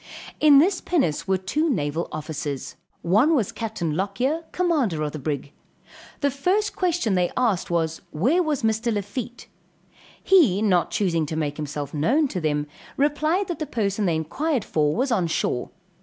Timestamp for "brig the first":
5.19-6.75